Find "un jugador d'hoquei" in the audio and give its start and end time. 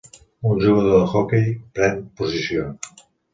0.51-1.45